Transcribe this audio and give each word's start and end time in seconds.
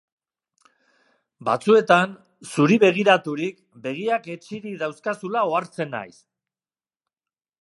Batzuetan, 1.49 2.15
zuri 2.55 2.79
begiraturik, 2.85 3.61
begiak 3.87 4.29
hetsirik 4.37 4.81
dauzkazula 4.85 5.49
ohartzen 5.53 5.97
naiz. 5.99 6.15